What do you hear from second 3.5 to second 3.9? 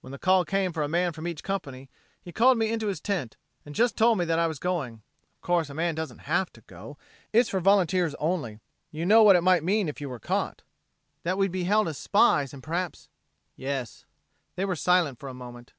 and